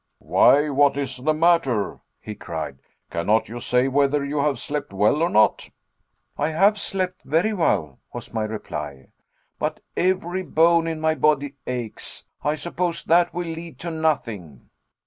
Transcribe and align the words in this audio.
"Why, 0.17 0.67
what 0.71 0.97
is 0.97 1.17
the 1.17 1.33
matter?" 1.35 1.99
he 2.19 2.33
cried. 2.33 2.79
"Cannot 3.11 3.49
you 3.49 3.59
say 3.59 3.87
whether 3.87 4.25
you 4.25 4.39
have 4.39 4.57
slept 4.57 4.93
well 4.93 5.21
or 5.21 5.29
not?" 5.29 5.69
"I 6.39 6.49
have 6.49 6.79
slept 6.79 7.21
very 7.21 7.53
well," 7.53 7.99
was 8.11 8.33
my 8.33 8.45
reply, 8.45 9.09
"but 9.59 9.79
every 9.95 10.41
bone 10.41 10.87
in 10.87 10.99
my 10.99 11.13
body 11.13 11.53
aches. 11.67 12.25
I 12.43 12.55
suppose 12.55 13.03
that 13.03 13.31
will 13.31 13.47
lead 13.49 13.77
to 13.81 13.91
nothing." 13.91 14.71